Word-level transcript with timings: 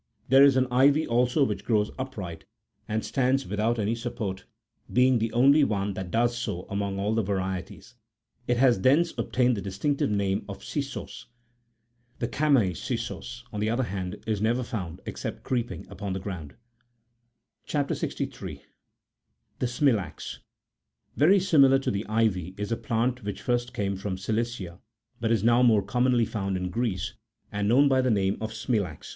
There 0.29 0.43
is 0.43 0.57
an 0.57 0.65
ivy 0.71 1.05
also 1.05 1.43
which 1.43 1.63
grows 1.63 1.91
upright,16 1.99 2.45
and 2.87 3.05
stands 3.05 3.45
without 3.45 3.77
any 3.77 3.93
support; 3.93 4.45
being 4.91 5.19
the 5.19 5.31
only 5.31 5.63
one 5.63 5.93
that 5.93 6.09
does 6.09 6.35
so 6.35 6.63
among 6.71 6.97
all 6.97 7.13
the 7.13 7.21
varieties, 7.21 7.93
it 8.47 8.57
has 8.57 8.81
thence 8.81 9.13
ob 9.19 9.31
tained 9.31 9.53
the 9.53 9.61
distinctive 9.61 10.09
name 10.09 10.43
of" 10.49 10.63
cissos." 10.63 11.27
The 12.17 12.27
ehamaecissos,17 12.27 13.43
on 13.53 13.59
the 13.59 13.69
other 13.69 13.83
hand, 13.83 14.23
is 14.25 14.41
never 14.41 14.63
found 14.63 15.01
except 15.05 15.43
creeping 15.43 15.85
upon 15.87 16.13
the 16.13 16.19
ground. 16.19 16.55
CHAP. 17.67 17.93
63. 17.93 18.55
(35.) 18.55 18.69
THE 19.59 19.67
SMIL 19.67 19.99
AX. 19.99 20.39
Very 21.15 21.39
similar 21.39 21.77
to 21.77 21.91
the 21.91 22.07
ivy 22.07 22.55
is 22.57 22.71
a 22.71 22.75
plant 22.75 23.23
which 23.23 23.43
first 23.43 23.71
came 23.71 23.95
from 23.95 24.17
Cilicia, 24.17 24.79
but 25.19 25.31
is 25.31 25.43
now 25.43 25.61
more 25.61 25.83
commonly 25.83 26.25
found 26.25 26.57
in 26.57 26.71
Greece, 26.71 27.13
and 27.51 27.67
known 27.67 27.87
by 27.87 28.01
the 28.01 28.09
name 28.09 28.37
of 28.41 28.49
smilax. 28.51 29.09